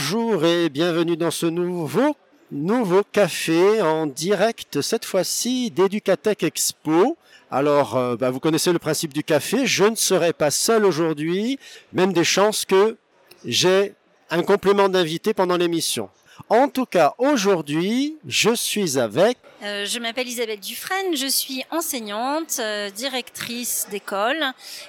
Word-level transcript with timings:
Bonjour 0.00 0.44
et 0.44 0.68
bienvenue 0.68 1.16
dans 1.16 1.32
ce 1.32 1.46
nouveau 1.46 2.14
nouveau 2.52 3.02
café 3.02 3.82
en 3.82 4.06
direct 4.06 4.80
cette 4.80 5.04
fois-ci 5.04 5.72
d'Educatech 5.72 6.44
Expo. 6.44 7.16
Alors, 7.50 7.96
euh, 7.96 8.14
bah, 8.14 8.30
vous 8.30 8.38
connaissez 8.38 8.72
le 8.72 8.78
principe 8.78 9.12
du 9.12 9.24
café. 9.24 9.66
Je 9.66 9.82
ne 9.82 9.96
serai 9.96 10.32
pas 10.32 10.52
seul 10.52 10.84
aujourd'hui, 10.84 11.58
même 11.92 12.12
des 12.12 12.22
chances 12.22 12.64
que 12.64 12.96
j'ai 13.44 13.94
un 14.30 14.42
complément 14.42 14.88
d'invité 14.88 15.34
pendant 15.34 15.56
l'émission. 15.56 16.10
En 16.48 16.68
tout 16.68 16.86
cas, 16.86 17.14
aujourd'hui, 17.18 18.16
je 18.26 18.54
suis 18.54 18.98
avec... 18.98 19.38
Euh, 19.62 19.84
je 19.84 19.98
m'appelle 19.98 20.28
Isabelle 20.28 20.60
Dufresne, 20.60 21.16
je 21.16 21.26
suis 21.26 21.64
enseignante, 21.72 22.58
euh, 22.60 22.90
directrice 22.90 23.88
d'école 23.90 24.44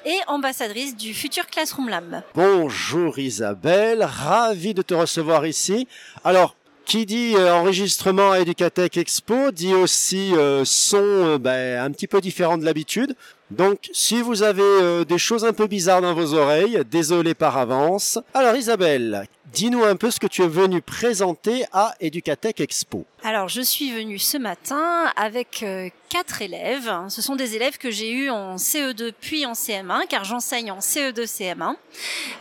et 0.05 0.15
ambassadrice 0.27 0.95
du 0.95 1.13
futur 1.15 1.47
Classroom 1.47 1.89
Lab. 1.89 2.21
Bonjour 2.35 3.17
Isabelle, 3.17 4.03
ravi 4.03 4.75
de 4.75 4.83
te 4.83 4.93
recevoir 4.93 5.47
ici. 5.47 5.87
Alors, 6.23 6.55
qui 6.89 7.05
dit 7.05 7.35
euh, 7.35 7.53
enregistrement 7.53 8.31
à 8.31 8.39
Educatech 8.39 8.97
Expo 8.97 9.51
dit 9.51 9.75
aussi 9.75 10.33
son 10.65 11.37
ben, 11.39 11.79
un 11.85 11.91
petit 11.91 12.07
peu 12.07 12.19
différent 12.19 12.57
de 12.57 12.65
l'habitude. 12.65 13.15
Donc, 13.51 13.89
si 13.93 14.23
vous 14.23 14.41
avez 14.41 15.05
des 15.05 15.17
choses 15.19 15.45
un 15.45 15.53
peu 15.53 15.67
bizarres 15.67 16.01
dans 16.01 16.15
vos 16.15 16.33
oreilles, 16.33 16.81
désolé 16.89 17.35
par 17.35 17.57
avance. 17.57 18.17
Alors 18.33 18.55
Isabelle, 18.55 19.27
Dis-nous 19.53 19.83
un 19.83 19.95
peu 19.95 20.11
ce 20.11 20.19
que 20.19 20.27
tu 20.27 20.43
es 20.43 20.47
venu 20.47 20.79
présenter 20.79 21.65
à 21.73 21.95
Educatech 21.99 22.61
Expo. 22.61 23.05
Alors, 23.23 23.49
je 23.49 23.61
suis 23.61 23.91
venue 23.91 24.19
ce 24.19 24.37
matin 24.37 25.11
avec 25.15 25.63
euh, 25.63 25.89
quatre 26.09 26.43
élèves. 26.43 26.91
Ce 27.09 27.21
sont 27.21 27.35
des 27.35 27.55
élèves 27.55 27.79
que 27.79 27.89
j'ai 27.89 28.11
eus 28.11 28.29
en 28.29 28.57
CE2 28.57 29.11
puis 29.19 29.47
en 29.47 29.53
CM1, 29.53 30.07
car 30.07 30.23
j'enseigne 30.23 30.71
en 30.71 30.79
CE2 30.79 31.25
CM1, 31.25 31.75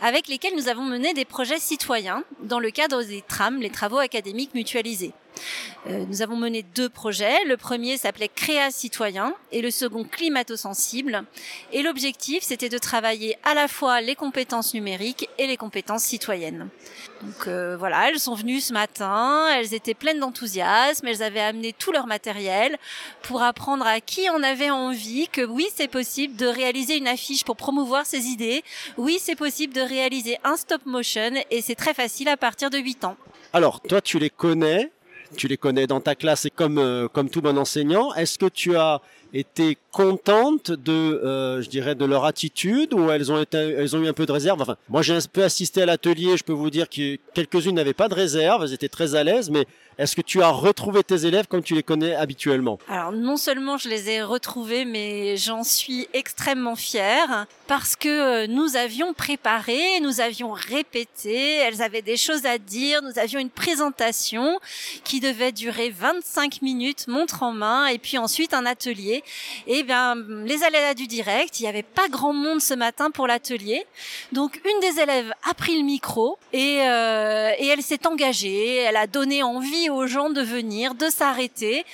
avec 0.03 0.27
lesquels 0.27 0.55
nous 0.55 0.67
avons 0.67 0.83
mené 0.83 1.13
des 1.13 1.25
projets 1.25 1.59
citoyens 1.59 2.23
dans 2.43 2.59
le 2.59 2.69
cadre 2.69 3.01
des 3.01 3.23
TRAM, 3.27 3.59
les 3.59 3.71
travaux 3.71 3.97
académiques 3.97 4.53
mutualisés. 4.53 5.11
Euh, 5.87 6.05
nous 6.07 6.21
avons 6.21 6.35
mené 6.35 6.63
deux 6.75 6.89
projets. 6.89 7.43
Le 7.45 7.57
premier 7.57 7.97
s'appelait 7.97 8.29
Créa 8.29 8.71
citoyen 8.71 9.33
et 9.51 9.61
le 9.61 9.71
second 9.71 10.03
Climato-sensible. 10.03 11.23
Et 11.71 11.81
l'objectif, 11.81 12.43
c'était 12.43 12.69
de 12.69 12.77
travailler 12.77 13.37
à 13.43 13.53
la 13.53 13.67
fois 13.67 14.01
les 14.01 14.15
compétences 14.15 14.73
numériques 14.73 15.29
et 15.37 15.47
les 15.47 15.57
compétences 15.57 16.03
citoyennes. 16.03 16.69
Donc 17.21 17.47
euh, 17.47 17.75
voilà, 17.77 18.09
elles 18.09 18.19
sont 18.19 18.35
venues 18.35 18.61
ce 18.61 18.71
matin, 18.71 19.47
elles 19.53 19.73
étaient 19.73 19.93
pleines 19.93 20.19
d'enthousiasme, 20.19 21.05
elles 21.05 21.21
avaient 21.21 21.39
amené 21.41 21.73
tout 21.73 21.91
leur 21.91 22.07
matériel 22.07 22.77
pour 23.23 23.41
apprendre 23.41 23.85
à 23.85 23.99
qui 23.99 24.29
en 24.29 24.41
avait 24.41 24.69
envie 24.69 25.27
que 25.27 25.41
oui, 25.41 25.67
c'est 25.75 25.89
possible 25.89 26.35
de 26.37 26.45
réaliser 26.45 26.97
une 26.97 27.07
affiche 27.07 27.43
pour 27.43 27.57
promouvoir 27.57 28.05
ses 28.05 28.27
idées, 28.27 28.63
oui, 28.97 29.17
c'est 29.21 29.35
possible 29.35 29.73
de 29.73 29.81
réaliser 29.81 30.37
un 30.43 30.55
stop 30.55 30.85
motion 30.85 31.33
et 31.51 31.61
c'est 31.61 31.75
très 31.75 31.93
facile 31.93 32.29
à 32.29 32.37
partir 32.37 32.69
de 32.69 32.77
8 32.77 33.03
ans. 33.05 33.17
Alors, 33.53 33.81
toi, 33.81 34.01
tu 34.01 34.19
les 34.19 34.29
connais 34.29 34.91
tu 35.35 35.47
les 35.47 35.57
connais 35.57 35.87
dans 35.87 35.99
ta 35.99 36.15
classe 36.15 36.45
et 36.45 36.49
comme, 36.49 36.77
euh, 36.77 37.07
comme 37.07 37.29
tout 37.29 37.41
bon 37.41 37.57
enseignant. 37.57 38.13
Est-ce 38.13 38.37
que 38.37 38.47
tu 38.47 38.75
as 38.75 39.01
été 39.33 39.77
contente 39.91 40.71
de, 40.71 40.91
euh, 40.91 41.61
je 41.61 41.69
dirais, 41.69 41.95
de 41.95 42.05
leur 42.05 42.25
attitude 42.25 42.93
ou 42.93 43.09
elles 43.11 43.31
ont 43.31 43.41
été, 43.41 43.57
elles 43.57 43.95
ont 43.95 44.01
eu 44.03 44.07
un 44.07 44.13
peu 44.13 44.25
de 44.25 44.31
réserve? 44.31 44.61
Enfin, 44.61 44.75
moi 44.89 45.01
j'ai 45.01 45.13
un 45.13 45.19
peu 45.31 45.43
assisté 45.43 45.81
à 45.83 45.85
l'atelier, 45.85 46.35
je 46.37 46.43
peux 46.43 46.53
vous 46.53 46.69
dire 46.69 46.89
que 46.89 47.17
quelques-unes 47.33 47.75
n'avaient 47.75 47.93
pas 47.93 48.07
de 48.07 48.15
réserve, 48.15 48.63
elles 48.63 48.73
étaient 48.73 48.89
très 48.89 49.15
à 49.15 49.23
l'aise, 49.23 49.49
mais 49.49 49.65
est-ce 49.99 50.15
que 50.15 50.21
tu 50.21 50.41
as 50.41 50.49
retrouvé 50.49 51.03
tes 51.03 51.25
élèves 51.25 51.47
comme 51.47 51.61
tu 51.61 51.75
les 51.75 51.83
connais 51.83 52.15
habituellement? 52.15 52.79
Alors 52.87 53.11
non 53.11 53.35
seulement 53.35 53.77
je 53.77 53.89
les 53.89 54.09
ai 54.09 54.23
retrouvés, 54.23 54.85
mais 54.85 55.35
j'en 55.35 55.65
suis 55.65 56.07
extrêmement 56.13 56.77
fière 56.77 57.47
parce 57.67 57.97
que 57.97 58.07
euh, 58.07 58.47
nous 58.47 58.77
avions 58.77 59.13
préparé, 59.13 59.99
nous 60.01 60.21
avions 60.21 60.53
répété, 60.53 61.55
elles 61.55 61.81
avaient 61.81 62.01
des 62.01 62.15
choses 62.15 62.45
à 62.45 62.57
dire, 62.57 63.01
nous 63.01 63.19
avions 63.19 63.41
une 63.41 63.49
présentation 63.49 64.57
qui 65.03 65.19
devait 65.19 65.51
durer 65.51 65.89
25 65.89 66.61
minutes, 66.61 67.09
montre 67.09 67.43
en 67.43 67.51
main, 67.51 67.87
et 67.87 67.97
puis 67.97 68.17
ensuite 68.17 68.53
un 68.53 68.65
atelier. 68.65 69.21
Et 69.67 69.83
bien 69.83 70.15
les 70.45 70.63
aléas 70.63 70.93
du 70.93 71.07
direct, 71.07 71.59
il 71.59 71.63
n'y 71.63 71.69
avait 71.69 71.83
pas 71.83 72.07
grand 72.07 72.33
monde 72.33 72.61
ce 72.61 72.73
matin 72.73 73.11
pour 73.11 73.27
l'atelier, 73.27 73.85
donc 74.31 74.61
une 74.63 74.79
des 74.79 75.01
élèves 75.01 75.33
a 75.49 75.53
pris 75.53 75.77
le 75.77 75.83
micro 75.83 76.37
et, 76.53 76.83
euh, 76.83 77.51
et 77.59 77.67
elle 77.67 77.83
s'est 77.83 78.07
engagée, 78.07 78.77
elle 78.77 78.95
a 78.95 79.05
donné 79.05 79.43
envie 79.43 79.88
aux 79.89 80.07
gens 80.07 80.29
de 80.29 80.41
venir, 80.41 80.95
de 80.95 81.09
s'arrêter. 81.09 81.85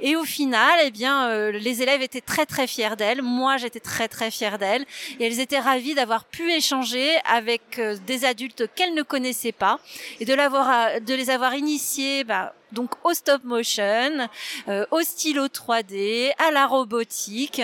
Et 0.00 0.16
au 0.16 0.24
final, 0.24 0.78
eh 0.84 0.90
bien, 0.90 1.28
euh, 1.28 1.52
les 1.52 1.82
élèves 1.82 2.02
étaient 2.02 2.20
très 2.20 2.46
très 2.46 2.66
fiers 2.66 2.96
d'elles. 2.96 3.22
Moi, 3.22 3.56
j'étais 3.56 3.80
très 3.80 4.08
très 4.08 4.30
fière 4.30 4.58
d'elles. 4.58 4.84
Et 5.18 5.26
elles 5.26 5.40
étaient 5.40 5.58
ravies 5.58 5.94
d'avoir 5.94 6.24
pu 6.24 6.50
échanger 6.52 7.10
avec 7.24 7.78
euh, 7.78 7.96
des 8.06 8.24
adultes 8.24 8.64
qu'elles 8.74 8.94
ne 8.94 9.02
connaissaient 9.02 9.52
pas 9.52 9.78
et 10.20 10.30
euh, 10.30 11.00
de 11.00 11.14
les 11.14 11.30
avoir 11.30 11.54
initiés, 11.54 12.24
bah, 12.24 12.54
donc 12.72 12.90
au 13.04 13.12
stop 13.14 13.42
motion, 13.44 14.28
au 14.90 15.00
stylo 15.02 15.46
3D, 15.46 16.30
à 16.38 16.50
la 16.52 16.66
robotique, 16.66 17.60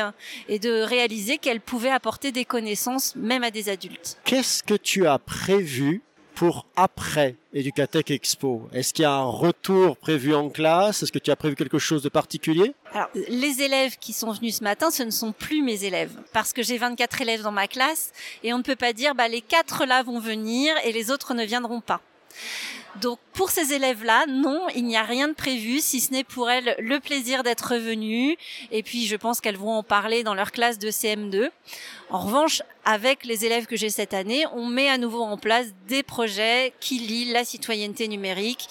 et 0.49 0.59
de 0.59 0.83
réaliser 0.83 1.39
qu'elles 1.39 1.61
pouvaient 1.61 1.91
apporter 1.91 2.33
des 2.33 2.45
connaissances 2.45 3.15
même 3.15 3.45
à 3.45 3.51
des 3.51 3.69
adultes. 3.69 4.19
Qu'est-ce 4.25 4.63
que 4.63 4.75
tu 4.75 5.07
as 5.07 5.19
prévu 5.19 6.03
pour 6.37 6.67
après 6.77 7.35
Educatech 7.55 8.11
Expo 8.11 8.69
Est-ce 8.73 8.93
qu'il 8.93 9.03
y 9.05 9.07
a 9.07 9.13
un 9.13 9.25
retour 9.25 9.97
prévu 9.97 10.35
en 10.35 10.51
classe? 10.51 11.03
Est-ce 11.03 11.11
que 11.11 11.19
tu 11.19 11.31
as 11.31 11.37
prévu 11.37 11.57
quelque 11.57 11.79
chose 11.79 12.03
de 12.03 12.11
particulier? 12.11 12.75
Alors, 12.93 13.09
les 13.15 13.63
élèves 13.63 13.97
qui 13.99 14.13
sont 14.13 14.31
venus 14.31 14.59
ce 14.59 14.65
matin, 14.65 14.91
ce 14.91 15.03
ne 15.03 15.11
sont 15.11 15.33
plus 15.33 15.63
mes 15.63 15.85
élèves. 15.85 16.13
Parce 16.35 16.53
que 16.53 16.63
j'ai 16.63 16.77
24 16.77 17.23
élèves 17.23 17.43
dans 17.43 17.53
ma 17.53 17.67
classe 17.67 18.13
et 18.45 18.53
on 18.53 18.59
ne 18.59 18.63
peut 18.63 18.77
pas 18.77 18.93
dire, 18.93 19.15
bah, 19.15 19.29
les 19.29 19.41
quatre 19.41 19.87
là 19.87 20.03
vont 20.03 20.21
venir 20.21 20.75
et 20.85 20.93
les 20.93 21.11
autres 21.11 21.33
ne 21.33 21.45
viendront 21.45 21.81
pas. 21.81 22.03
Donc 23.01 23.19
pour 23.35 23.51
ces 23.51 23.73
élèves-là, 23.73 24.27
non, 24.27 24.67
il 24.75 24.85
n'y 24.85 24.97
a 24.97 25.03
rien 25.03 25.29
de 25.29 25.35
prévu, 25.35 25.81
si 25.81 26.01
ce 26.01 26.13
n'est 26.13 26.25
pour 26.25 26.49
elles 26.49 26.75
le 26.79 26.99
plaisir 27.01 27.43
d'être 27.43 27.77
venues. 27.77 28.37
Et 28.71 28.83
puis 28.83 29.07
je 29.07 29.17
pense 29.17 29.41
qu'elles 29.41 29.57
vont 29.57 29.73
en 29.73 29.83
parler 29.83 30.23
dans 30.23 30.35
leur 30.35 30.53
classe 30.53 30.79
de 30.79 30.89
CM2. 30.89 31.51
En 32.11 32.19
revanche, 32.19 32.63
avec 32.85 33.25
les 33.25 33.45
élèves 33.45 33.67
que 33.67 33.77
j'ai 33.77 33.91
cette 33.91 34.15
année, 34.15 34.45
on 34.55 34.67
met 34.67 34.89
à 34.89 34.97
nouveau 34.97 35.23
en 35.23 35.37
place 35.37 35.67
des 35.89 36.03
projets 36.03 36.73
qui 36.81 36.99
lient 36.99 37.33
la 37.33 37.45
citoyenneté 37.45 38.09
numérique 38.09 38.69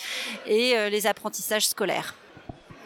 et 0.47 0.77
euh, 0.77 0.89
les 0.89 1.05
apprentissages 1.05 1.67
scolaires. 1.67 2.15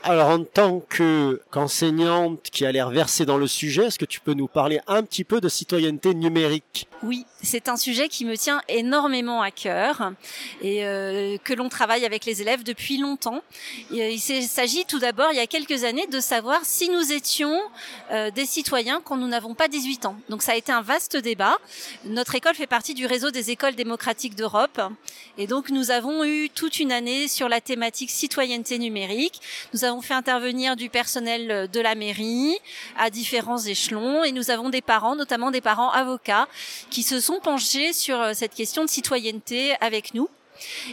Alors 0.04 0.30
en 0.30 0.44
tant 0.44 0.80
que 0.80 1.42
qu'enseignante 1.52 2.44
qui 2.44 2.66
a 2.66 2.72
l'air 2.72 2.90
versée 2.90 3.26
dans 3.26 3.38
le 3.38 3.48
sujet, 3.48 3.86
est-ce 3.86 4.00
que 4.00 4.06
tu 4.06 4.20
peux 4.20 4.34
nous 4.34 4.48
parler 4.48 4.80
un 4.88 5.04
petit 5.04 5.24
peu 5.24 5.40
de 5.42 5.50
citoyenneté 5.50 6.14
numérique? 6.14 6.89
Oui, 7.02 7.26
c'est 7.42 7.70
un 7.70 7.78
sujet 7.78 8.10
qui 8.10 8.26
me 8.26 8.36
tient 8.36 8.62
énormément 8.68 9.42
à 9.42 9.52
cœur 9.52 10.12
et 10.62 10.86
euh, 10.86 11.38
que 11.46 11.54
l'on 11.54 11.70
travaille 11.70 12.06
avec 12.06 12.26
les 12.26 12.42
élèves 12.42 12.64
depuis 12.64 12.98
longtemps. 12.98 13.42
Euh, 13.94 14.10
il 14.10 14.20
s'agit 14.20 14.84
tout 14.84 15.00
d'abord, 15.00 15.30
il 15.32 15.38
y 15.38 15.40
a 15.40 15.48
quelques 15.48 15.86
années, 15.86 16.08
de 16.08 16.20
savoir 16.20 16.60
si 16.64 16.90
nous 16.90 17.14
étions 17.14 17.58
euh, 18.12 18.32
des 18.32 18.46
citoyens 18.46 19.00
quand 19.02 19.16
nous 19.16 19.30
n'avons 19.30 19.54
pas 19.56 19.70
18 19.70 20.08
ans. 20.08 20.18
Donc 20.28 20.42
ça 20.42 20.52
a 20.52 20.56
été 20.56 20.74
un 20.74 20.82
vaste 20.82 21.16
débat. 21.16 21.58
Notre 22.04 22.36
école 22.36 22.56
fait 22.56 22.68
partie 22.68 22.94
du 22.94 23.06
réseau 23.06 23.32
des 23.32 23.50
écoles 23.50 23.76
démocratiques 23.76 24.36
d'Europe 24.36 24.82
et 25.38 25.48
donc 25.48 25.70
nous 25.70 25.92
avons 25.92 26.26
eu 26.26 26.50
toute 26.50 26.82
une 26.82 26.92
année 26.92 27.30
sur 27.30 27.48
la 27.48 27.62
thématique 27.62 28.10
citoyenneté 28.10 28.78
numérique. 28.78 29.40
Nous 29.74 29.86
avons 29.86 30.02
fait 30.02 30.16
intervenir 30.16 30.76
du 30.76 30.90
personnel 30.90 31.70
de 31.72 31.80
la 31.80 31.96
mairie 31.96 32.58
à 32.98 33.10
différents 33.10 33.58
échelons 33.58 34.26
et 34.26 34.34
nous 34.34 34.52
avons 34.52 34.70
des 34.70 34.82
parents, 34.82 35.16
notamment 35.16 35.50
des 35.50 35.62
parents 35.62 35.92
avocats, 35.92 36.50
qui 36.90 37.04
se 37.04 37.20
sont 37.20 37.40
penchés 37.40 37.94
sur 37.94 38.20
euh, 38.20 38.34
cette 38.34 38.54
question 38.54 38.84
de 38.84 38.90
citoyenneté 38.90 39.76
avec 39.82 40.14
nous. 40.14 40.30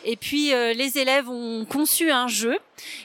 Et 0.04 0.16
puis 0.16 0.52
euh, 0.52 0.72
les 0.72 0.98
élèves 0.98 1.28
ont 1.28 1.64
conçu 1.64 2.10
un 2.10 2.28
jeu. 2.28 2.56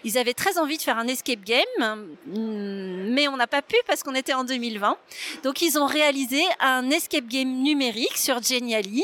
Ils 0.04 0.18
avaient 0.18 0.34
très 0.34 0.58
envie 0.58 0.78
de 0.78 0.82
faire 0.82 0.98
un 0.98 1.08
escape 1.08 1.44
game, 1.44 2.06
mm, 2.28 3.14
mais 3.14 3.28
on 3.28 3.38
n'a 3.38 3.48
pas 3.48 3.62
pu 3.62 3.76
parce 3.88 4.04
qu'on 4.04 4.16
était 4.16 4.34
en 4.34 4.44
2020. 4.44 4.98
Donc 5.44 5.62
ils 5.62 5.80
ont 5.80 5.86
réalisé 5.86 6.44
un 6.60 6.90
escape 6.90 7.26
game 7.26 7.50
numérique 7.50 8.18
sur 8.18 8.42
Geniali 8.42 9.04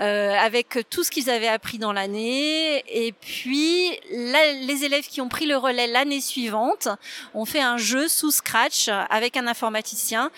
euh, 0.00 0.34
avec 0.34 0.78
tout 0.90 1.04
ce 1.04 1.10
qu'ils 1.10 1.30
avaient 1.30 1.48
appris 1.48 1.78
dans 1.78 1.92
l'année. 1.92 2.84
Et 2.88 3.12
puis 3.12 3.90
les 4.10 4.84
élèves 4.84 5.06
qui 5.06 5.20
ont 5.20 5.28
pris 5.28 5.46
le 5.46 5.56
relais 5.56 5.86
l'année 5.86 6.20
suivante 6.20 6.88
ont 7.34 7.44
fait 7.44 7.60
un 7.60 7.76
jeu 7.76 8.08
sous 8.08 8.30
Scratch 8.30 8.88
avec 9.10 9.36
un 9.36 9.46
informaticien 9.46 10.30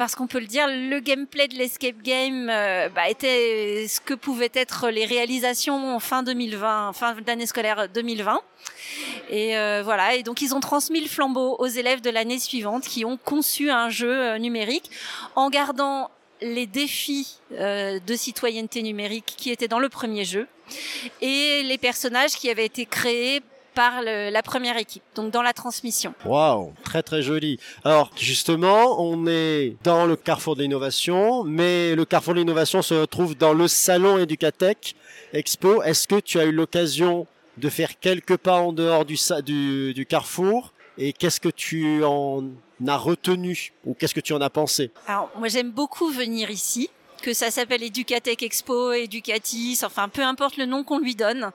parce 0.00 0.14
qu'on 0.14 0.26
peut 0.26 0.40
le 0.40 0.46
dire, 0.46 0.66
le 0.66 0.98
gameplay 1.00 1.46
de 1.46 1.56
l'escape 1.56 2.00
game 2.00 2.48
euh, 2.48 2.88
bah, 2.88 3.10
était 3.10 3.84
ce 3.86 4.00
que 4.00 4.14
pouvaient 4.14 4.50
être 4.54 4.88
les 4.88 5.04
réalisations 5.04 6.00
fin 6.00 6.22
2020, 6.22 6.94
fin 6.94 7.14
d'année 7.16 7.44
scolaire 7.44 7.86
2020. 7.86 8.40
Et 9.28 9.58
euh, 9.58 9.82
voilà, 9.84 10.14
et 10.14 10.22
donc 10.22 10.40
ils 10.40 10.54
ont 10.54 10.60
transmis 10.60 11.02
le 11.02 11.06
flambeau 11.06 11.54
aux 11.58 11.66
élèves 11.66 12.00
de 12.00 12.08
l'année 12.08 12.38
suivante 12.38 12.84
qui 12.84 13.04
ont 13.04 13.18
conçu 13.18 13.70
un 13.70 13.90
jeu 13.90 14.10
euh, 14.10 14.38
numérique 14.38 14.90
en 15.36 15.50
gardant 15.50 16.10
les 16.40 16.66
défis 16.66 17.36
de 17.50 18.16
citoyenneté 18.16 18.80
numérique 18.80 19.34
qui 19.36 19.50
étaient 19.50 19.68
dans 19.68 19.78
le 19.78 19.90
premier 19.90 20.24
jeu 20.24 20.48
et 21.20 21.62
les 21.62 21.76
personnages 21.76 22.36
qui 22.36 22.48
avaient 22.48 22.64
été 22.64 22.86
créés 22.86 23.42
par 23.74 24.02
la 24.02 24.42
première 24.42 24.76
équipe, 24.76 25.02
donc 25.14 25.30
dans 25.30 25.42
la 25.42 25.52
transmission. 25.52 26.14
Waouh, 26.24 26.72
très 26.84 27.02
très 27.02 27.22
joli. 27.22 27.58
Alors 27.84 28.10
justement, 28.16 29.00
on 29.00 29.26
est 29.26 29.76
dans 29.84 30.06
le 30.06 30.16
carrefour 30.16 30.56
de 30.56 30.62
l'innovation, 30.62 31.44
mais 31.44 31.94
le 31.94 32.04
carrefour 32.04 32.34
de 32.34 32.40
l'innovation 32.40 32.82
se 32.82 33.04
trouve 33.04 33.36
dans 33.36 33.52
le 33.52 33.68
salon 33.68 34.18
Educatech 34.18 34.94
Expo. 35.32 35.82
Est-ce 35.82 36.08
que 36.08 36.20
tu 36.20 36.38
as 36.38 36.44
eu 36.44 36.52
l'occasion 36.52 37.26
de 37.56 37.68
faire 37.68 37.98
quelques 37.98 38.36
pas 38.36 38.60
en 38.60 38.72
dehors 38.72 39.04
du, 39.04 39.16
du, 39.44 39.94
du 39.94 40.06
carrefour? 40.06 40.72
Et 40.98 41.12
qu'est-ce 41.12 41.40
que 41.40 41.48
tu 41.48 42.04
en 42.04 42.44
as 42.86 42.96
retenu 42.96 43.72
ou 43.86 43.94
qu'est-ce 43.94 44.14
que 44.14 44.20
tu 44.20 44.32
en 44.32 44.40
as 44.40 44.50
pensé? 44.50 44.90
Alors 45.06 45.30
moi 45.36 45.48
j'aime 45.48 45.70
beaucoup 45.70 46.10
venir 46.10 46.50
ici 46.50 46.90
que 47.20 47.32
ça 47.32 47.50
s'appelle 47.50 47.82
Educatech 47.82 48.42
Expo, 48.42 48.92
Educatis, 48.92 49.80
enfin 49.84 50.08
peu 50.08 50.22
importe 50.22 50.56
le 50.56 50.66
nom 50.66 50.84
qu'on 50.84 50.98
lui 50.98 51.14
donne, 51.14 51.50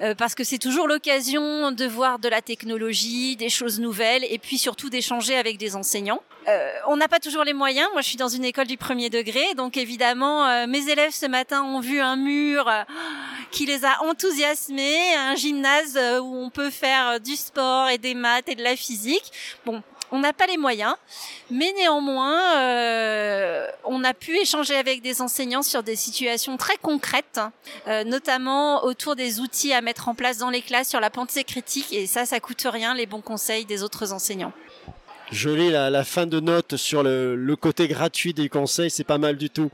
euh, 0.00 0.14
parce 0.14 0.34
que 0.34 0.44
c'est 0.44 0.58
toujours 0.58 0.88
l'occasion 0.88 1.72
de 1.72 1.86
voir 1.86 2.18
de 2.18 2.28
la 2.28 2.42
technologie, 2.42 3.36
des 3.36 3.48
choses 3.48 3.80
nouvelles, 3.80 4.24
et 4.28 4.38
puis 4.38 4.58
surtout 4.58 4.90
d'échanger 4.90 5.36
avec 5.36 5.58
des 5.58 5.76
enseignants. 5.76 6.22
Euh, 6.48 6.70
on 6.88 6.96
n'a 6.96 7.08
pas 7.08 7.20
toujours 7.20 7.44
les 7.44 7.54
moyens. 7.54 7.88
Moi, 7.92 8.02
je 8.02 8.08
suis 8.08 8.16
dans 8.16 8.28
une 8.28 8.44
école 8.44 8.66
du 8.66 8.76
premier 8.76 9.10
degré, 9.10 9.54
donc 9.56 9.76
évidemment, 9.76 10.46
euh, 10.46 10.66
mes 10.66 10.88
élèves 10.88 11.12
ce 11.12 11.26
matin 11.26 11.62
ont 11.62 11.80
vu 11.80 12.00
un 12.00 12.16
mur 12.16 12.70
qui 13.54 13.66
les 13.66 13.84
a 13.84 14.02
enthousiasmés, 14.02 15.14
un 15.16 15.36
gymnase 15.36 15.96
où 16.20 16.36
on 16.36 16.50
peut 16.50 16.70
faire 16.70 17.20
du 17.20 17.36
sport 17.36 17.88
et 17.88 17.98
des 17.98 18.14
maths 18.14 18.48
et 18.48 18.56
de 18.56 18.62
la 18.62 18.74
physique. 18.74 19.30
Bon, 19.64 19.80
on 20.10 20.18
n'a 20.18 20.32
pas 20.32 20.46
les 20.46 20.56
moyens, 20.56 20.94
mais 21.50 21.72
néanmoins, 21.76 22.58
euh, 22.58 23.66
on 23.84 24.02
a 24.04 24.12
pu 24.12 24.36
échanger 24.38 24.74
avec 24.74 25.02
des 25.02 25.22
enseignants 25.22 25.62
sur 25.62 25.84
des 25.84 25.96
situations 25.96 26.56
très 26.56 26.76
concrètes, 26.76 27.40
euh, 27.86 28.02
notamment 28.04 28.84
autour 28.84 29.14
des 29.14 29.40
outils 29.40 29.72
à 29.72 29.80
mettre 29.80 30.08
en 30.08 30.14
place 30.14 30.38
dans 30.38 30.50
les 30.50 30.62
classes 30.62 30.88
sur 30.88 31.00
la 31.00 31.10
pensée 31.10 31.44
critique, 31.44 31.92
et 31.92 32.06
ça, 32.06 32.26
ça 32.26 32.40
coûte 32.40 32.66
rien, 32.68 32.94
les 32.94 33.06
bons 33.06 33.20
conseils 33.20 33.64
des 33.64 33.82
autres 33.82 34.12
enseignants. 34.12 34.52
Joli 35.30 35.70
la, 35.70 35.90
la 35.90 36.04
fin 36.04 36.26
de 36.26 36.38
note 36.38 36.76
sur 36.76 37.02
le, 37.02 37.56
côté 37.60 37.88
gratuit 37.88 38.34
des 38.34 38.48
conseils, 38.48 38.90
c'est 38.90 39.04
pas 39.04 39.18
mal 39.18 39.36
du 39.36 39.48
tout. 39.48 39.70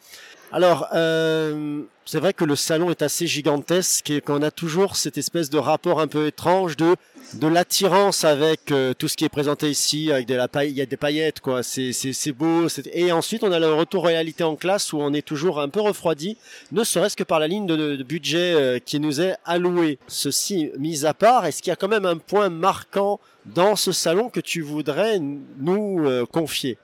Alors, 0.52 0.86
euh, 0.94 1.82
c'est 2.10 2.18
vrai 2.18 2.32
que 2.32 2.44
le 2.44 2.56
salon 2.56 2.90
est 2.90 3.02
assez 3.02 3.28
gigantesque 3.28 4.10
et 4.10 4.20
qu'on 4.20 4.42
a 4.42 4.50
toujours 4.50 4.96
cette 4.96 5.16
espèce 5.16 5.48
de 5.48 5.58
rapport 5.58 6.00
un 6.00 6.08
peu 6.08 6.26
étrange 6.26 6.76
de 6.76 6.96
de 7.34 7.46
l'attirance 7.46 8.24
avec 8.24 8.72
euh, 8.72 8.92
tout 8.94 9.06
ce 9.06 9.16
qui 9.16 9.24
est 9.24 9.28
présenté 9.28 9.70
ici, 9.70 10.10
avec 10.10 10.26
de 10.26 10.34
la 10.34 10.48
paille, 10.48 10.70
il 10.70 10.76
y 10.76 10.80
a 10.80 10.86
des 10.86 10.96
paillettes, 10.96 11.40
quoi. 11.40 11.62
C'est 11.62 11.92
c'est 11.92 12.32
beau. 12.32 12.66
Et 12.92 13.12
ensuite, 13.12 13.44
on 13.44 13.52
a 13.52 13.58
le 13.58 13.72
retour 13.72 14.04
réalité 14.04 14.42
en 14.42 14.56
classe 14.56 14.92
où 14.92 14.98
on 14.98 15.12
est 15.12 15.22
toujours 15.22 15.60
un 15.60 15.68
peu 15.68 15.80
refroidi, 15.80 16.36
ne 16.72 16.82
serait-ce 16.82 17.16
que 17.16 17.22
par 17.22 17.38
la 17.38 17.46
ligne 17.46 17.66
de, 17.66 18.02
budget 18.02 18.54
euh, 18.54 18.78
qui 18.78 18.98
nous 18.98 19.20
est 19.20 19.36
allouée. 19.44 19.98
Ceci 20.08 20.70
mis 20.78 21.06
à 21.06 21.14
part, 21.14 21.46
est-ce 21.46 21.62
qu'il 21.62 21.70
y 21.70 21.72
a 21.72 21.76
quand 21.76 21.88
même 21.88 22.06
un 22.06 22.16
point 22.16 22.48
marquant 22.48 23.20
dans 23.46 23.76
ce 23.76 23.92
salon 23.92 24.28
que 24.28 24.40
tu 24.40 24.60
voudrais 24.60 25.18
nous 25.20 26.04
euh, 26.04 26.26
confier? 26.26 26.78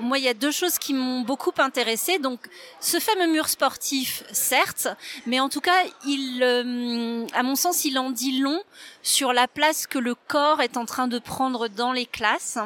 Moi, 0.00 0.18
il 0.18 0.24
y 0.24 0.28
a 0.28 0.34
deux 0.34 0.52
choses 0.52 0.78
qui 0.78 0.94
m'ont 0.94 1.22
beaucoup 1.22 1.52
intéressé. 1.58 2.18
Donc, 2.18 2.40
ce 2.80 2.98
fameux 3.00 3.30
mur 3.30 3.48
sportif, 3.48 4.22
certes, 4.38 4.88
mais 5.26 5.40
en 5.40 5.48
tout 5.48 5.60
cas, 5.60 5.84
il, 6.06 6.42
euh, 6.42 7.26
à 7.34 7.42
mon 7.42 7.56
sens, 7.56 7.84
il 7.84 7.98
en 7.98 8.10
dit 8.10 8.38
long 8.40 8.60
sur 9.02 9.32
la 9.32 9.48
place 9.48 9.86
que 9.86 9.98
le 9.98 10.14
corps 10.14 10.60
est 10.60 10.76
en 10.76 10.84
train 10.84 11.08
de 11.08 11.18
prendre 11.18 11.68
dans 11.68 11.92
les 11.92 12.06
classes. 12.06 12.58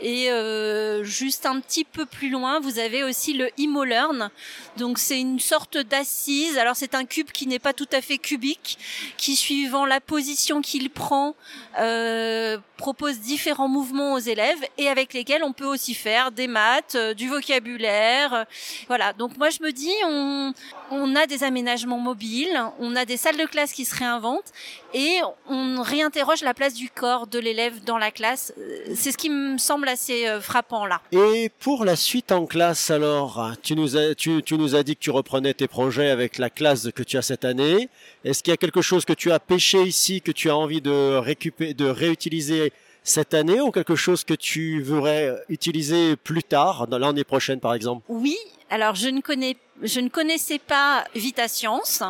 Et 0.00 0.30
euh, 0.30 1.04
juste 1.04 1.46
un 1.46 1.60
petit 1.60 1.84
peu 1.84 2.06
plus 2.06 2.30
loin, 2.30 2.60
vous 2.60 2.78
avez 2.78 3.04
aussi 3.04 3.32
le 3.34 3.50
Imolern. 3.58 4.30
Donc 4.76 4.98
c'est 4.98 5.20
une 5.20 5.38
sorte 5.38 5.76
d'assise. 5.78 6.58
Alors 6.58 6.76
c'est 6.76 6.94
un 6.94 7.04
cube 7.04 7.30
qui 7.30 7.46
n'est 7.46 7.58
pas 7.58 7.72
tout 7.72 7.88
à 7.92 8.00
fait 8.00 8.18
cubique, 8.18 8.78
qui 9.16 9.36
suivant 9.36 9.86
la 9.86 10.00
position 10.00 10.62
qu'il 10.62 10.90
prend 10.90 11.34
euh, 11.78 12.58
propose 12.76 13.20
différents 13.20 13.68
mouvements 13.68 14.14
aux 14.14 14.18
élèves 14.18 14.58
et 14.78 14.88
avec 14.88 15.14
lesquels 15.14 15.44
on 15.44 15.52
peut 15.52 15.66
aussi 15.66 15.94
faire 15.94 16.32
des 16.32 16.48
maths, 16.48 16.96
euh, 16.96 17.14
du 17.14 17.28
vocabulaire. 17.28 18.46
Voilà. 18.88 19.12
Donc 19.12 19.36
moi 19.36 19.50
je 19.50 19.62
me 19.62 19.70
dis 19.70 19.92
on 20.06 20.52
on 20.90 21.16
a 21.16 21.26
des 21.26 21.44
aménagements 21.44 21.98
mobiles, 21.98 22.60
on 22.78 22.96
a 22.96 23.04
des 23.04 23.16
salles 23.16 23.36
de 23.36 23.46
classe 23.46 23.72
qui 23.72 23.84
se 23.84 23.94
réinventent 23.94 24.52
et 24.94 25.20
on 25.48 25.82
réinterroge 25.82 26.42
la 26.42 26.54
place 26.54 26.74
du 26.74 26.90
corps 26.90 27.26
de 27.26 27.38
l'élève 27.38 27.82
dans 27.84 27.98
la 27.98 28.10
classe. 28.10 28.52
C'est 28.94 29.12
ce 29.12 29.16
qui 29.16 29.30
me 29.30 29.58
semble 29.58 29.88
assez 29.88 30.26
euh, 30.26 30.40
frappant 30.40 30.86
là. 30.86 31.00
Et 31.12 31.50
pour 31.60 31.84
la 31.84 31.96
suite 31.96 32.32
en 32.32 32.46
classe 32.46 32.90
alors, 32.90 33.52
tu 33.62 33.74
nous 33.74 33.96
as, 33.96 34.14
tu, 34.14 34.42
tu 34.42 34.56
nous 34.56 34.74
as 34.74 34.82
dit 34.82 34.96
que 34.96 35.00
tu 35.00 35.10
reprenais 35.10 35.54
tes 35.54 35.68
projets 35.68 36.10
avec 36.10 36.38
la 36.38 36.50
classe 36.50 36.90
que 36.94 37.02
tu 37.02 37.16
as 37.16 37.22
cette 37.22 37.44
année. 37.44 37.88
Est-ce 38.24 38.42
qu'il 38.42 38.50
y 38.50 38.54
a 38.54 38.58
quelque 38.58 38.82
chose 38.82 39.04
que 39.04 39.12
tu 39.12 39.32
as 39.32 39.40
pêché 39.40 39.82
ici, 39.82 40.20
que 40.20 40.32
tu 40.32 40.50
as 40.50 40.56
envie 40.56 40.80
de 40.80 41.16
récupérer, 41.16 41.74
de 41.74 41.86
réutiliser 41.86 42.72
cette 43.04 43.34
année 43.34 43.60
ou 43.60 43.70
quelque 43.70 43.96
chose 43.96 44.24
que 44.24 44.34
tu 44.34 44.80
voudrais 44.82 45.36
utiliser 45.48 46.16
plus 46.16 46.42
tard, 46.42 46.86
dans 46.86 46.98
l'année 46.98 47.24
prochaine 47.24 47.60
par 47.60 47.74
exemple? 47.74 48.04
Oui, 48.08 48.36
alors 48.70 48.94
je 48.94 49.08
ne 49.08 49.20
connais 49.20 49.56
je 49.82 50.00
ne 50.00 50.08
connaissais 50.08 50.58
pas 50.58 51.04
Vita 51.14 51.48
Science. 51.48 52.02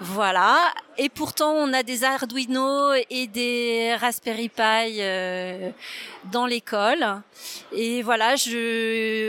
Voilà. 0.00 0.56
Et 0.98 1.08
pourtant, 1.08 1.52
on 1.52 1.72
a 1.72 1.82
des 1.82 2.04
Arduino 2.04 2.92
et 3.10 3.26
des 3.26 3.94
Raspberry 3.98 4.48
Pi 4.48 5.00
euh, 5.00 5.70
dans 6.32 6.46
l'école. 6.46 7.04
Et 7.72 8.02
voilà, 8.02 8.34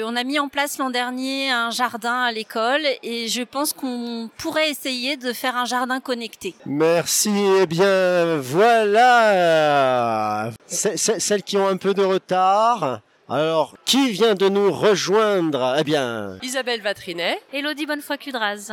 on 0.06 0.16
a 0.16 0.24
mis 0.24 0.40
en 0.40 0.48
place 0.48 0.78
l'an 0.78 0.90
dernier 0.90 1.52
un 1.52 1.72
jardin 1.72 2.22
à 2.22 2.32
l'école 2.32 2.82
et 3.04 3.28
je 3.28 3.44
pense 3.44 3.74
qu'on 3.74 4.30
pourrait 4.38 4.70
essayer 4.70 5.18
de 5.18 5.34
faire 5.34 5.58
un 5.58 5.66
jardin 5.66 6.00
connecté. 6.00 6.56
Merci. 6.66 7.32
Eh 7.62 7.66
bien, 7.66 8.38
voilà. 8.38 10.52
Celles 10.68 11.44
qui 11.44 11.58
ont 11.58 11.68
un 11.68 11.78
peu 11.78 11.94
de 11.94 12.04
retard. 12.04 13.02
Alors, 13.30 13.76
qui 13.84 14.12
vient 14.12 14.36
de 14.36 14.48
nous 14.48 14.72
rejoindre? 14.72 15.76
Eh 15.78 15.84
bien... 15.84 16.38
Isabelle 16.42 16.82
Vatrinet. 16.82 17.38
Elodie 17.52 17.86
Bonnefoy-Cudraz. 17.86 18.72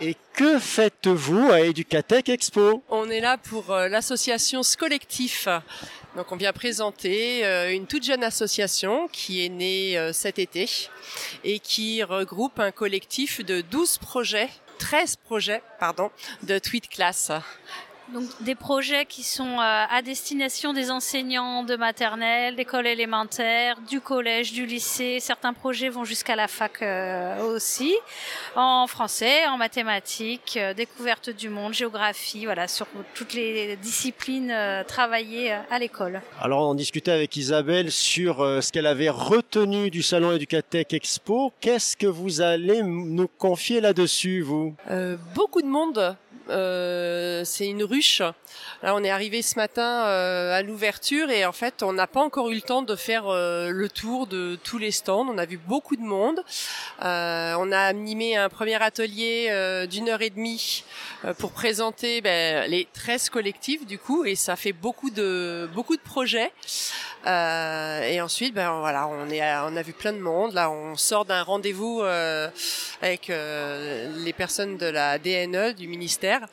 Et 0.00 0.14
que 0.32 0.60
faites-vous 0.60 1.50
à 1.50 1.62
Educatech 1.62 2.28
Expo? 2.28 2.84
On 2.88 3.10
est 3.10 3.18
là 3.18 3.36
pour 3.36 3.72
euh, 3.72 3.88
l'association 3.88 4.62
Scollectif. 4.62 5.48
Donc 6.14 6.30
on 6.30 6.36
vient 6.36 6.52
présenter 6.52 7.44
euh, 7.44 7.72
une 7.72 7.88
toute 7.88 8.04
jeune 8.04 8.22
association 8.22 9.08
qui 9.08 9.44
est 9.44 9.48
née 9.48 9.98
euh, 9.98 10.12
cet 10.12 10.38
été 10.38 10.70
et 11.42 11.58
qui 11.58 12.04
regroupe 12.04 12.60
un 12.60 12.70
collectif 12.70 13.44
de 13.44 13.60
12 13.60 13.98
projets 13.98 14.50
13 14.78 15.16
projets 15.16 15.62
pardon, 15.80 16.10
de 16.44 16.58
Tweet 16.60 16.88
Class. 16.88 17.32
Donc 18.12 18.24
des 18.40 18.54
projets 18.54 19.04
qui 19.04 19.24
sont 19.24 19.58
euh, 19.58 19.84
à 19.90 20.00
destination 20.00 20.72
des 20.72 20.92
enseignants 20.92 21.64
de 21.64 21.74
maternelle, 21.74 22.54
d'école 22.54 22.86
élémentaire, 22.86 23.78
du 23.88 24.00
collège, 24.00 24.52
du 24.52 24.64
lycée. 24.64 25.18
Certains 25.20 25.52
projets 25.52 25.88
vont 25.88 26.04
jusqu'à 26.04 26.36
la 26.36 26.46
fac 26.46 26.82
euh, 26.82 27.54
aussi, 27.54 27.94
en 28.54 28.86
français, 28.86 29.46
en 29.48 29.56
mathématiques, 29.56 30.56
euh, 30.56 30.72
découverte 30.72 31.30
du 31.30 31.48
monde, 31.48 31.74
géographie, 31.74 32.44
voilà, 32.44 32.68
sur 32.68 32.86
toutes 33.14 33.34
les 33.34 33.76
disciplines 33.76 34.54
travaillées 34.86 35.52
à 35.70 35.78
l'école. 35.78 36.20
Alors 36.40 36.68
on 36.68 36.74
discutait 36.74 37.10
avec 37.10 37.36
Isabelle 37.36 37.90
sur 37.90 38.36
ce 38.38 38.70
qu'elle 38.70 38.86
avait 38.86 39.08
retenu 39.08 39.90
du 39.90 40.02
salon 40.02 40.32
Educatech 40.32 40.92
Expo. 40.92 41.52
Qu'est-ce 41.60 41.96
que 41.96 42.06
vous 42.06 42.40
allez 42.40 42.82
nous 42.82 43.28
confier 43.28 43.80
là-dessus, 43.80 44.42
vous? 44.42 44.74
Beaucoup 45.34 45.62
de 45.62 45.66
monde 45.66 46.16
euh, 46.48 47.42
c'est 47.44 47.66
une 47.66 47.82
ruche. 47.82 48.22
Là, 48.82 48.94
on 48.94 49.02
est 49.02 49.10
arrivé 49.10 49.42
ce 49.42 49.56
matin 49.56 50.06
euh, 50.06 50.52
à 50.52 50.62
l'ouverture 50.62 51.30
et 51.30 51.44
en 51.44 51.52
fait, 51.52 51.82
on 51.82 51.92
n'a 51.92 52.06
pas 52.06 52.20
encore 52.20 52.50
eu 52.50 52.54
le 52.54 52.60
temps 52.60 52.82
de 52.82 52.96
faire 52.96 53.26
euh, 53.26 53.70
le 53.70 53.88
tour 53.88 54.26
de 54.26 54.58
tous 54.62 54.78
les 54.78 54.90
stands. 54.90 55.26
On 55.28 55.38
a 55.38 55.46
vu 55.46 55.58
beaucoup 55.58 55.96
de 55.96 56.02
monde. 56.02 56.42
On 57.00 57.72
a 57.72 57.78
animé 57.78 58.36
un 58.36 58.48
premier 58.48 58.80
atelier 58.82 59.86
d'une 59.88 60.08
heure 60.08 60.22
et 60.22 60.30
demie 60.30 60.84
pour 61.38 61.52
présenter 61.52 62.20
ben, 62.20 62.70
les 62.70 62.88
13 62.92 63.30
collectifs 63.30 63.86
du 63.86 63.98
coup 63.98 64.24
et 64.24 64.34
ça 64.34 64.56
fait 64.56 64.72
beaucoup 64.72 65.10
de 65.10 65.68
beaucoup 65.74 65.96
de 65.96 66.02
projets. 66.02 66.52
et 67.26 68.20
ensuite, 68.20 68.54
ben 68.54 68.80
voilà, 68.80 69.08
on 69.08 69.28
est, 69.28 69.42
on 69.42 69.76
a 69.76 69.82
vu 69.82 69.92
plein 69.92 70.12
de 70.12 70.18
monde. 70.18 70.54
Là, 70.54 70.70
on 70.70 70.96
sort 70.96 71.24
d'un 71.24 71.42
rendez-vous 71.42 72.02
avec 73.02 73.28
les 73.28 74.32
personnes 74.32 74.76
de 74.76 74.86
la 74.86 75.18
DNE 75.18 75.74
du 75.74 75.88
ministère 75.88 76.46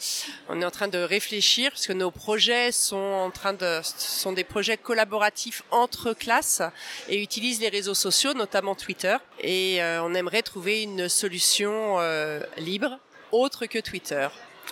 on 0.50 0.62
est 0.62 0.66
en 0.66 0.72
train 0.72 0.88
de 0.88 0.98
réfléchir 0.98 1.72
parce 1.72 1.88
que 1.88 1.94
nos 1.94 2.12
projets 2.12 2.72
sont 2.72 2.96
en 2.98 3.32
train 3.32 3.54
de 3.54 3.82
sont 3.84 4.34
des 4.34 4.44
projets 4.44 4.78
collaboratifs 4.78 5.64
entre 5.72 6.14
classes 6.14 6.62
et 7.10 7.22
utilisent 7.22 7.60
les 7.60 7.70
réseaux 7.70 7.94
sociaux, 7.94 8.34
notamment 8.34 8.76
Twitter. 8.76 9.16
Et 9.40 9.82
euh, 9.82 10.04
on 10.04 10.14
aimerait 10.14 10.33
trouver 10.42 10.84
une 10.84 11.10
solution 11.10 12.00
euh, 12.00 12.42
libre 12.58 12.98
autre 13.32 13.66
que 13.66 13.80
Twitter. 13.80 14.28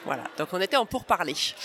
Voilà. 0.06 0.24
Donc 0.38 0.50
on 0.54 0.62
était 0.62 0.78
en 0.78 0.86
pourparlers. 0.86 1.56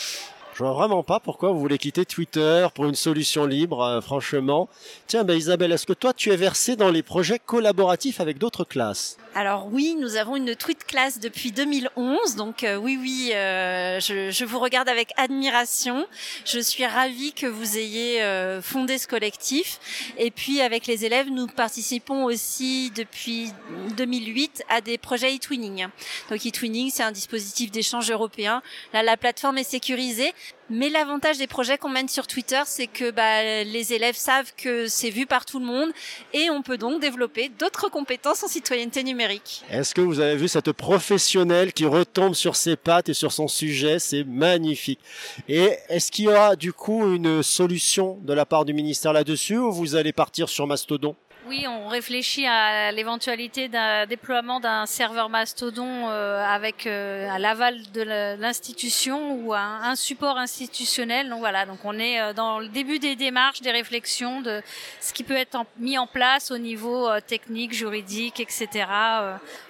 Je 0.57 0.65
vois 0.65 0.73
vraiment 0.73 1.03
pas 1.03 1.21
pourquoi 1.21 1.53
vous 1.53 1.61
voulez 1.61 1.77
quitter 1.77 2.07
Twitter 2.07 2.67
pour 2.75 2.87
une 2.87 2.95
solution 2.95 3.45
libre, 3.45 3.83
euh, 3.83 4.01
franchement. 4.01 4.71
Tiens, 5.07 5.23
ben 5.23 5.37
Isabelle, 5.37 5.71
est-ce 5.71 5.85
que 5.85 5.93
toi 5.93 6.15
tu 6.15 6.31
es 6.31 6.37
versée 6.37 6.77
dans 6.77 6.89
les 6.89 7.03
projets 7.03 7.39
collaboratifs 7.39 8.21
avec 8.21 8.39
d'autres 8.39 8.65
classes? 8.65 9.19
Alors 9.39 9.69
oui, 9.71 9.95
nous 10.01 10.17
avons 10.17 10.35
une 10.35 10.57
tweet 10.57 10.85
classe 10.87 11.21
depuis 11.21 11.53
2011, 11.53 12.37
donc 12.37 12.65
euh, 12.65 12.77
oui, 12.77 12.99
oui, 12.99 13.33
euh, 13.35 14.01
je, 14.01 14.31
je, 14.31 14.45
vous 14.47 14.59
regarde 14.59 14.89
avec 14.89 15.11
admiration. 15.19 16.07
Je 16.47 16.59
suis 16.59 16.87
ravie 16.87 17.35
que 17.35 17.47
vous 17.47 17.77
ayez 17.77 18.23
euh, 18.23 18.63
fondé 18.63 18.97
ce 18.97 19.07
collectif. 19.07 19.79
Et 20.17 20.31
puis 20.31 20.63
avec 20.63 20.87
les 20.87 21.05
élèves, 21.05 21.29
nous 21.29 21.49
participons 21.49 22.25
aussi 22.25 22.91
depuis 22.97 23.51
2008 23.99 24.65
à 24.71 24.81
des 24.81 24.97
projets 24.97 25.35
e-twinning. 25.35 25.89
Donc 26.31 26.47
e-twinning, 26.47 26.89
c'est 26.91 27.03
un 27.03 27.13
dispositif 27.13 27.71
d'échange 27.71 28.11
européen. 28.11 28.63
Là, 28.95 29.03
la 29.03 29.19
plateforme 29.19 29.59
est 29.59 29.71
sécurisée, 29.71 30.33
mais 30.69 30.89
l'avantage 30.89 31.39
des 31.39 31.47
projets 31.47 31.79
qu'on 31.79 31.89
mène 31.89 32.09
sur 32.09 32.27
Twitter, 32.27 32.61
c'est 32.67 32.87
que 32.87 33.11
bah, 33.11 33.65
les 33.65 33.93
élèves 33.93 34.17
savent 34.17 34.53
que 34.57 34.89
c'est 34.89 35.11
vu 35.11 35.27
par 35.27 35.45
tout 35.45 35.61
le 35.61 35.65
monde 35.65 35.91
et 36.33 36.51
on 36.51 36.63
peut 36.63 36.77
donc 36.77 37.01
développer 37.01 37.49
d'autres 37.49 37.89
compétences 37.89 38.43
en 38.43 38.49
citoyenneté 38.49 39.05
numérique. 39.05 39.65
Est-ce 39.71 39.95
que 39.95 40.01
vous 40.01 40.19
avez 40.19 40.37
vu 40.37 40.49
cette 40.49 40.73
professionnelle 40.73 41.73
qui 41.73 41.87
retombe 41.87 42.35
sur 42.35 42.57
ses 42.57 42.77
pattes 42.77 43.09
et 43.09 43.15
sur 43.15 43.33
son 43.33 43.49
sujet? 43.49 43.99
C'est 43.99 44.25
magnifique. 44.25 45.01
Et 45.49 45.71
est-ce 45.89 46.11
qu'il 46.11 46.25
y 46.25 46.29
aura 46.29 46.57
du 46.57 46.73
coup 46.73 47.15
une 47.15 47.43
solution 47.43 48.19
de 48.23 48.33
la 48.33 48.45
part 48.45 48.65
du 48.65 48.75
ministère 48.75 49.13
là-dessus 49.13 49.59
ou 49.59 49.71
vous 49.71 49.95
allez 49.95 50.13
partir 50.13 50.49
sur 50.49 50.67
Mastodon? 50.67 51.15
Oui, 51.49 51.67
on 51.69 51.87
réfléchit 51.87 52.47
à 52.47 52.91
l'éventualité 52.91 53.69
d'un 53.69 54.07
déploiement 54.07 54.59
d'un 54.59 54.85
serveur 54.87 55.29
Mastodon 55.29 56.09
euh, 56.09 56.45
avec 56.45 56.87
euh, 56.87 57.29
à 57.31 57.39
l'aval 57.39 57.81
de 57.93 58.03
l'institution 58.03 59.35
ou 59.35 59.55
un, 59.55 59.81
un, 59.83 59.95
support 59.95 60.39
institutionnel. 60.39 61.29
Donc 61.29 61.39
voilà, 61.41 61.65
donc 61.65 61.79
on 61.85 61.99
est 61.99 62.21
euh, 62.21 62.33
dans 62.33 62.59
le 62.59 62.69
début 62.69 62.99
des 62.99 63.15
démarches, 63.15 63.61
des 63.61 63.71
réflexions 63.71 64.41
de 64.41 64.61
ce 65.01 65.13
qui 65.13 65.23
peut 65.23 65.37
être 65.37 65.65
mis 65.79 65.99
en 65.99 66.07
place 66.07 66.51
au 66.51 66.59
niveau 66.59 67.09
technique, 67.21 67.73
juridique, 67.73 68.41
etc. 68.41 68.87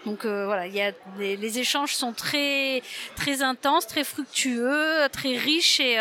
Donc 0.06 0.24
voilà, 0.24 0.66
il 0.66 0.74
y 0.74 0.80
a 0.80 0.92
les, 1.18 1.36
les, 1.36 1.58
échanges 1.58 1.94
sont 1.94 2.12
très 2.12 2.82
très 3.16 3.42
intenses, 3.42 3.86
très 3.86 4.04
fructueux, 4.04 5.08
très 5.12 5.36
riches 5.36 5.80
et 5.80 5.98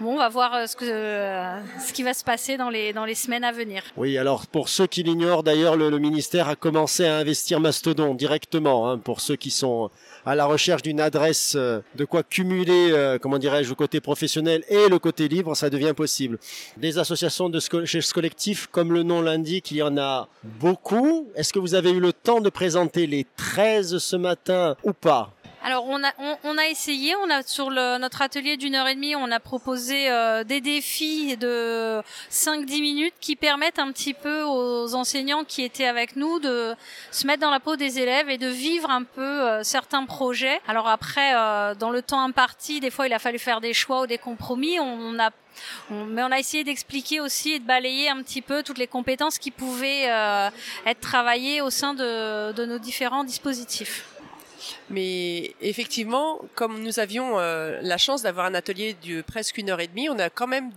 Bon, 0.00 0.14
on 0.14 0.16
va 0.16 0.28
voir 0.28 0.54
euh, 0.54 0.66
ce, 0.66 0.74
que, 0.74 0.84
euh, 0.84 1.60
ce 1.78 1.92
qui 1.92 2.02
va 2.02 2.14
se 2.14 2.24
passer 2.24 2.56
dans 2.56 2.70
les, 2.70 2.92
dans 2.92 3.04
les 3.04 3.14
semaines 3.14 3.44
à 3.44 3.52
venir. 3.52 3.82
Oui, 3.96 4.18
alors 4.18 4.46
pour 4.46 4.68
ceux 4.68 4.86
qui 4.86 5.02
l'ignorent, 5.02 5.42
d'ailleurs, 5.42 5.76
le, 5.76 5.90
le, 5.90 5.98
ministère 5.98 6.48
a 6.48 6.56
commencé 6.56 7.04
à 7.04 7.18
investir 7.18 7.60
Mastodon 7.60 8.14
directement, 8.14 8.90
hein, 8.90 8.98
pour 8.98 9.20
ceux 9.20 9.36
qui 9.36 9.50
sont 9.50 9.90
à 10.24 10.34
la 10.34 10.46
recherche 10.46 10.82
d'une 10.82 11.00
adresse 11.00 11.54
euh, 11.56 11.80
de 11.94 12.04
quoi 12.04 12.22
cumuler, 12.22 13.16
comment 13.20 13.38
dirais-je, 13.38 13.68
le 13.68 13.74
côté 13.74 14.00
professionnel 14.00 14.64
et 14.68 14.88
le 14.88 14.98
côté 14.98 15.28
libre, 15.28 15.54
ça 15.54 15.70
devient 15.70 15.94
possible. 15.94 16.38
Des 16.76 16.98
associations 16.98 17.48
de 17.48 17.60
chez 17.84 18.00
ce 18.00 18.14
collectif, 18.14 18.68
comme 18.68 18.92
le 18.92 19.02
nom 19.02 19.20
l'indique, 19.20 19.70
il 19.70 19.78
y 19.78 19.82
en 19.82 19.96
a 19.98 20.28
beaucoup. 20.42 21.28
Est-ce 21.36 21.52
que 21.52 21.58
vous 21.58 21.74
avez 21.74 21.90
eu 21.90 22.00
le 22.00 22.12
temps 22.12 22.40
de 22.40 22.50
présenter 22.50 23.06
les 23.06 23.26
13 23.36 23.98
ce 23.98 24.16
matin 24.16 24.76
ou 24.84 24.92
pas? 24.92 25.32
Alors 25.64 25.86
on 25.86 26.02
a 26.02 26.12
on, 26.18 26.36
on, 26.44 26.58
a 26.58 26.66
essayé, 26.66 27.14
on 27.16 27.30
a 27.30 27.42
sur 27.42 27.70
le, 27.70 27.98
notre 27.98 28.22
atelier 28.22 28.56
d'une 28.56 28.74
heure 28.74 28.88
et 28.88 28.94
demie, 28.94 29.14
on 29.14 29.30
a 29.30 29.40
proposé 29.40 30.10
euh, 30.10 30.42
des 30.44 30.60
défis 30.60 31.36
de 31.36 32.02
5-10 32.30 32.80
minutes 32.80 33.14
qui 33.20 33.36
permettent 33.36 33.78
un 33.78 33.92
petit 33.92 34.14
peu 34.14 34.42
aux 34.42 34.94
enseignants 34.94 35.44
qui 35.44 35.62
étaient 35.62 35.86
avec 35.86 36.16
nous 36.16 36.40
de 36.40 36.74
se 37.10 37.26
mettre 37.26 37.42
dans 37.42 37.50
la 37.50 37.60
peau 37.60 37.76
des 37.76 38.00
élèves 38.00 38.28
et 38.28 38.38
de 38.38 38.48
vivre 38.48 38.90
un 38.90 39.04
peu 39.04 39.22
euh, 39.22 39.62
certains 39.62 40.04
projets. 40.04 40.60
Alors 40.66 40.88
après, 40.88 41.34
euh, 41.34 41.74
dans 41.74 41.90
le 41.90 42.02
temps 42.02 42.20
imparti, 42.20 42.80
des 42.80 42.90
fois 42.90 43.06
il 43.06 43.12
a 43.12 43.18
fallu 43.18 43.38
faire 43.38 43.60
des 43.60 43.72
choix 43.72 44.02
ou 44.02 44.06
des 44.06 44.18
compromis. 44.18 44.80
On, 44.80 45.18
a 45.20 45.30
on, 45.90 46.04
mais 46.06 46.22
on 46.22 46.32
a 46.32 46.38
essayé 46.38 46.64
d'expliquer 46.64 47.20
aussi 47.20 47.52
et 47.52 47.58
de 47.60 47.64
balayer 47.64 48.08
un 48.08 48.22
petit 48.22 48.42
peu 48.42 48.62
toutes 48.62 48.78
les 48.78 48.88
compétences 48.88 49.38
qui 49.38 49.50
pouvaient 49.50 50.10
euh, 50.10 50.50
être 50.86 51.00
travaillées 51.00 51.60
au 51.60 51.70
sein 51.70 51.94
de, 51.94 52.52
de 52.52 52.64
nos 52.66 52.78
différents 52.78 53.24
dispositifs. 53.24 54.11
Mais 54.90 55.54
effectivement, 55.60 56.40
comme 56.54 56.82
nous 56.82 56.98
avions 56.98 57.38
euh, 57.38 57.78
la 57.82 57.98
chance 57.98 58.22
d'avoir 58.22 58.46
un 58.46 58.54
atelier 58.54 58.96
de 59.06 59.22
presque 59.22 59.58
une 59.58 59.70
heure 59.70 59.80
et 59.80 59.86
demie, 59.86 60.08
on 60.08 60.18
a 60.18 60.30
quand 60.30 60.46
même 60.46 60.70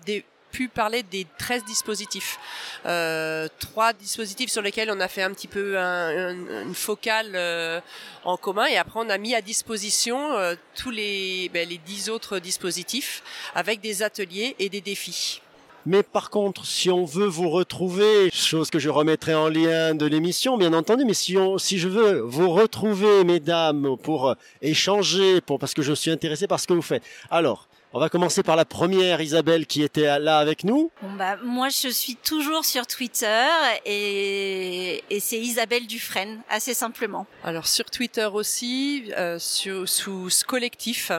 pu 0.52 0.70
parler 0.70 1.04
des 1.04 1.28
13 1.38 1.66
dispositifs. 1.66 2.40
Euh, 2.86 3.48
trois 3.60 3.92
dispositifs 3.94 4.50
sur 4.50 4.62
lesquels 4.62 4.90
on 4.90 5.00
a 5.00 5.08
fait 5.08 5.22
un 5.22 5.32
petit 5.32 5.48
peu 5.48 5.78
un, 5.78 6.30
un, 6.30 6.62
une 6.64 6.76
focale 6.76 7.32
euh, 7.36 7.82
en 8.24 8.38
commun 8.38 8.66
et 8.66 8.78
après 8.78 9.00
on 9.04 9.10
a 9.10 9.18
mis 9.18 9.36
à 9.36 9.42
disposition 9.42 10.32
tous 10.76 10.92
les, 10.92 11.50
ben, 11.54 11.68
les 11.68 11.78
10 11.78 12.10
autres 12.10 12.40
dispositifs 12.40 13.22
avec 13.54 13.82
des 13.82 14.02
ateliers 14.02 14.56
et 14.60 14.70
des 14.70 14.82
défis. 14.82 15.42
Mais 15.86 16.02
par 16.02 16.32
contre, 16.32 16.66
si 16.66 16.90
on 16.90 17.06
veut 17.06 17.28
vous 17.28 17.50
retrouver, 17.50 18.32
chose 18.32 18.72
que 18.72 18.80
je 18.80 18.90
remettrai 18.90 19.36
en 19.36 19.50
lien 19.50 19.94
de 19.94 20.06
l'émission, 20.08 20.58
bien 20.58 20.74
entendu, 20.74 21.06
mais 21.06 21.14
si, 21.14 21.38
on, 21.38 21.60
si 21.60 21.78
je 21.78 21.88
veux 21.88 22.22
vous 22.22 22.50
retrouver, 22.50 23.24
mesdames, 23.24 23.96
pour 24.02 24.36
échanger, 24.64 25.42
pour, 25.42 25.60
parce 25.60 25.76
que 25.76 25.84
je 25.84 25.94
suis 25.94 26.10
intéressé 26.10 26.48
par 26.48 26.60
ce 26.60 26.66
que 26.66 26.74
vous 26.74 26.82
faites. 26.82 27.04
Alors, 27.30 27.68
on 27.94 28.00
va 28.00 28.10
commencer 28.10 28.44
par 28.44 28.56
la 28.56 28.66
première, 28.66 29.22
Isabelle, 29.22 29.68
qui 29.68 29.82
était 29.84 30.20
là 30.20 30.40
avec 30.40 30.64
nous. 30.64 30.92
Bon 31.02 31.14
bah, 31.18 31.38
moi, 31.44 31.70
je 31.70 31.88
suis 31.88 32.16
toujours 32.16 32.66
sur 32.66 32.86
Twitter 32.88 33.46
et, 33.86 35.02
et 35.10 35.20
c'est 35.20 35.40
Isabelle 35.40 35.88
Dufresne, 35.88 36.42
assez 36.50 36.74
simplement. 36.74 37.26
Alors 37.44 37.68
sur 37.68 37.86
Twitter 37.86 38.26
aussi, 38.26 39.14
euh, 39.18 39.40
sur, 39.40 39.88
sous 39.88 40.30
ce 40.30 40.44
collectif. 40.44 41.12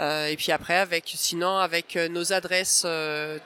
Euh, 0.00 0.26
et 0.26 0.36
puis 0.36 0.52
après, 0.52 0.76
avec 0.76 1.04
sinon 1.06 1.58
avec 1.58 1.96
euh, 1.96 2.08
nos 2.08 2.32
adresses 2.32 2.84
euh, 2.86 3.38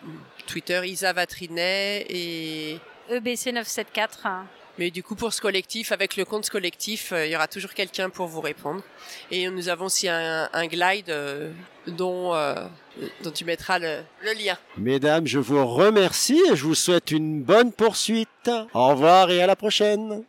Twitter 0.47 0.81
Isa 0.85 1.12
Vatrinet 1.12 2.07
et 2.09 2.79
EBC 3.11 3.53
974. 3.53 4.47
Mais 4.79 4.91
du 4.91 5.03
coup, 5.03 5.15
pour 5.15 5.33
ce 5.33 5.41
collectif, 5.41 5.91
avec 5.91 6.17
le 6.17 6.26
compte 6.26 6.45
ce 6.45 6.50
collectif, 6.50 7.12
il 7.17 7.31
y 7.31 7.37
aura 7.37 7.49
toujours 7.49 7.73
quelqu'un 7.73 8.11
pour 8.11 8.26
vous 8.26 8.43
répondre. 8.43 8.83
Et 9.31 9.49
nous 9.49 9.71
avons 9.71 9.87
aussi 9.87 10.07
un, 10.07 10.50
un 10.53 10.67
glide 10.67 11.11
dont, 11.87 12.35
euh, 12.35 12.67
dont 13.23 13.31
tu 13.31 13.45
mettras 13.45 13.79
le, 13.79 14.00
le, 14.23 14.33
lien. 14.33 14.57
Mesdames, 14.76 15.26
je 15.26 15.38
vous 15.38 15.67
remercie 15.67 16.41
et 16.50 16.57
je 16.57 16.65
vous 16.65 16.75
souhaite 16.75 17.11
une 17.11 17.43
bonne 17.43 17.73
poursuite. 17.73 18.50
Au 18.75 18.88
revoir 18.88 19.31
et 19.31 19.43
à 19.43 19.47
la 19.47 19.57
prochaine. 19.57 20.25